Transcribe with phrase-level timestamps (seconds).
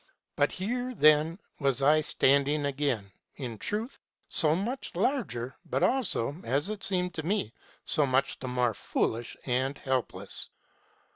[0.49, 3.03] "Here, then, was I standing again,
[3.37, 7.53] ŌĆö in truth, so much the larger, but also, as it seemed to me,
[7.85, 10.49] so much the more stupid and helpless.